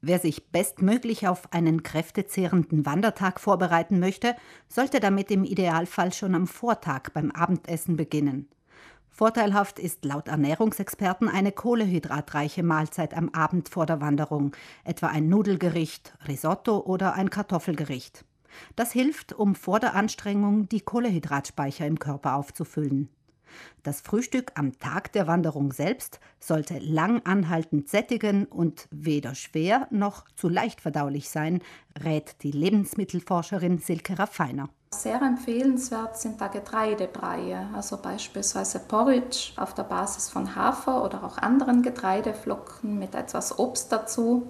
[0.00, 4.36] Wer sich bestmöglich auf einen kräftezehrenden Wandertag vorbereiten möchte,
[4.68, 8.48] sollte damit im Idealfall schon am Vortag beim Abendessen beginnen.
[9.10, 16.16] Vorteilhaft ist laut Ernährungsexperten eine kohlehydratreiche Mahlzeit am Abend vor der Wanderung, etwa ein Nudelgericht,
[16.28, 18.24] Risotto oder ein Kartoffelgericht.
[18.76, 23.08] Das hilft, um vor der Anstrengung die Kohlehydratspeicher im Körper aufzufüllen.
[23.82, 30.24] Das Frühstück am Tag der Wanderung selbst sollte lang anhaltend sättigen und weder schwer noch
[30.34, 31.62] zu leicht verdaulich sein,
[32.02, 34.68] rät die Lebensmittelforscherin Silke Raffiner.
[34.94, 41.36] Sehr empfehlenswert sind da Getreidebreie, also beispielsweise Porridge auf der Basis von Hafer oder auch
[41.36, 44.48] anderen Getreideflocken mit etwas Obst dazu.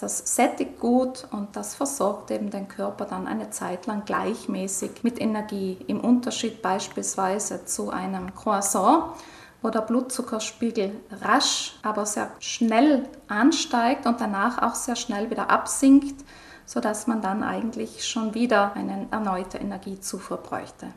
[0.00, 5.20] Das sättigt gut und das versorgt eben den Körper dann eine Zeit lang gleichmäßig mit
[5.20, 5.78] Energie.
[5.86, 9.14] Im Unterschied beispielsweise zu einem Croissant,
[9.62, 10.92] wo der Blutzuckerspiegel
[11.22, 16.24] rasch, aber sehr schnell ansteigt und danach auch sehr schnell wieder absinkt,
[16.66, 20.88] sodass man dann eigentlich schon wieder eine erneute Energiezufuhr bräuchte.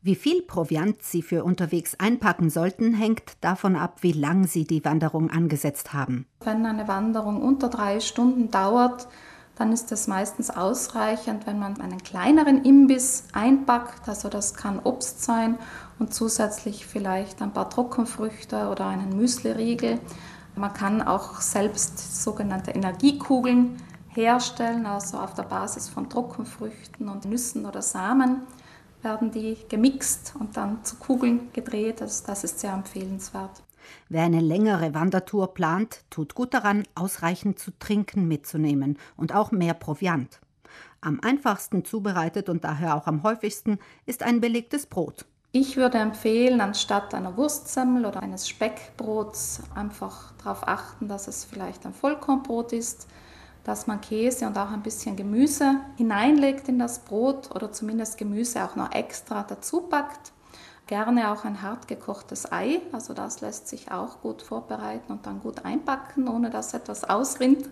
[0.00, 4.84] Wie viel Proviant Sie für unterwegs einpacken sollten, hängt davon ab, wie lang Sie die
[4.84, 6.24] Wanderung angesetzt haben.
[6.44, 9.08] Wenn eine Wanderung unter drei Stunden dauert,
[9.56, 14.08] dann ist es meistens ausreichend, wenn man einen kleineren Imbiss einpackt.
[14.08, 15.58] Also das kann Obst sein
[15.98, 19.98] und zusätzlich vielleicht ein paar Trockenfrüchte oder einen Müsliriegel.
[20.54, 27.66] Man kann auch selbst sogenannte Energiekugeln herstellen, also auf der Basis von Trockenfrüchten und Nüssen
[27.66, 28.42] oder Samen
[29.02, 32.02] werden die gemixt und dann zu Kugeln gedreht.
[32.02, 33.62] Also das ist sehr empfehlenswert.
[34.08, 39.74] Wer eine längere Wandertour plant, tut gut daran, ausreichend zu trinken mitzunehmen und auch mehr
[39.74, 40.40] Proviant.
[41.00, 45.26] Am einfachsten zubereitet und daher auch am häufigsten ist ein belegtes Brot.
[45.52, 51.86] Ich würde empfehlen, anstatt einer Wurstsemmel oder eines Speckbrots einfach darauf achten, dass es vielleicht
[51.86, 53.06] ein Vollkornbrot ist
[53.68, 58.64] dass man Käse und auch ein bisschen Gemüse hineinlegt in das Brot oder zumindest Gemüse
[58.64, 60.32] auch noch extra dazu packt.
[60.86, 65.40] Gerne auch ein hart gekochtes Ei, also das lässt sich auch gut vorbereiten und dann
[65.40, 67.68] gut einpacken, ohne dass etwas ausrinnt.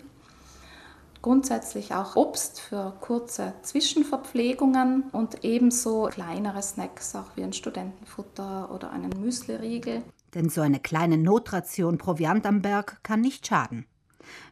[1.23, 8.91] Grundsätzlich auch Obst für kurze Zwischenverpflegungen und ebenso kleinere Snacks, auch wie ein Studentenfutter oder
[8.91, 10.03] einen Müsliriegel.
[10.35, 13.87] Denn so eine kleine Notration Proviant am Berg kann nicht schaden.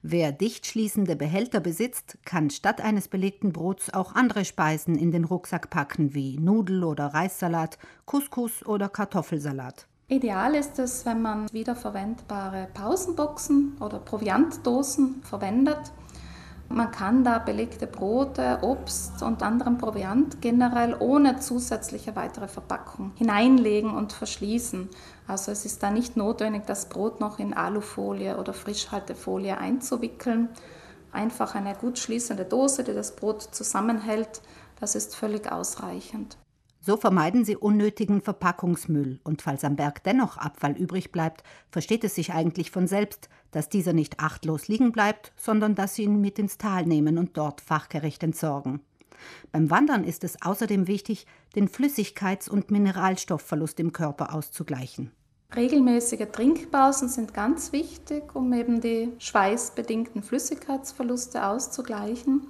[0.01, 5.23] Wer dicht schließende Behälter besitzt, kann statt eines belegten Brots auch andere Speisen in den
[5.23, 9.87] Rucksack packen, wie Nudel- oder Reissalat, Couscous oder Kartoffelsalat.
[10.07, 15.91] Ideal ist es, wenn man wiederverwendbare Pausenboxen oder Proviantdosen verwendet
[16.69, 23.91] man kann da belegte Brote, Obst und anderen Proviant generell ohne zusätzliche weitere Verpackung hineinlegen
[23.91, 24.89] und verschließen.
[25.27, 30.49] Also es ist da nicht notwendig, das Brot noch in Alufolie oder Frischhaltefolie einzuwickeln.
[31.11, 34.41] Einfach eine gut schließende Dose, die das Brot zusammenhält,
[34.79, 36.37] das ist völlig ausreichend.
[36.85, 41.41] So vermeiden sie unnötigen Verpackungsmüll, und falls am Berg dennoch Abfall übrig bleibt,
[41.71, 46.03] versteht es sich eigentlich von selbst, dass dieser nicht achtlos liegen bleibt, sondern dass sie
[46.03, 48.81] ihn mit ins Tal nehmen und dort fachgerecht entsorgen.
[49.51, 51.25] Beim Wandern ist es außerdem wichtig,
[51.55, 55.09] den Flüssigkeits- und Mineralstoffverlust im Körper auszugleichen.
[55.55, 62.45] Regelmäßige Trinkpausen sind ganz wichtig, um eben die schweißbedingten Flüssigkeitsverluste auszugleichen.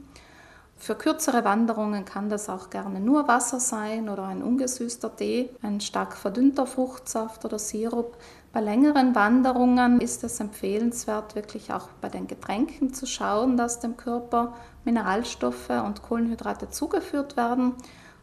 [0.78, 5.82] Für kürzere Wanderungen kann das auch gerne nur Wasser sein oder ein ungesüßter Tee, ein
[5.82, 8.18] stark verdünnter Fruchtsaft oder Sirup.
[8.52, 13.98] Bei längeren Wanderungen ist es empfehlenswert, wirklich auch bei den Getränken zu schauen, dass dem
[13.98, 14.54] Körper
[14.84, 17.74] Mineralstoffe und Kohlenhydrate zugeführt werden.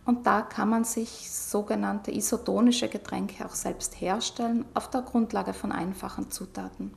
[0.04, 5.72] Und da kann man sich sogenannte isotonische Getränke auch selbst herstellen auf der Grundlage von
[5.72, 6.92] einfachen Zutaten.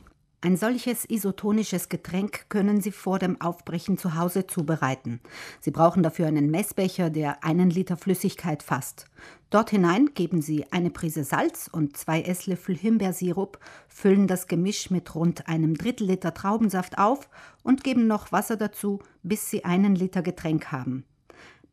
[0.46, 5.20] Ein solches isotonisches Getränk können Sie vor dem Aufbrechen zu Hause zubereiten.
[5.60, 9.08] Sie brauchen dafür einen Messbecher, der einen Liter Flüssigkeit fasst.
[9.50, 13.58] Dort hinein geben Sie eine Prise Salz und zwei Esslöffel Himbeersirup,
[13.88, 17.28] füllen das Gemisch mit rund einem Drittel Liter Traubensaft auf
[17.64, 21.06] und geben noch Wasser dazu, bis Sie einen Liter Getränk haben.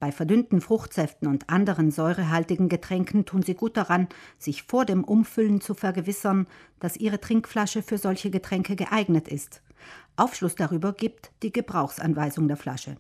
[0.02, 5.60] Bei verdünnten Fruchtsäften und anderen säurehaltigen Getränken tun Sie gut daran, sich vor dem Umfüllen
[5.60, 6.49] zu vergewissern,
[6.81, 9.62] dass Ihre Trinkflasche für solche Getränke geeignet ist.
[10.16, 12.96] Aufschluss darüber gibt die Gebrauchsanweisung der Flasche.